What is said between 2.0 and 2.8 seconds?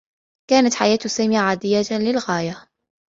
للغاية.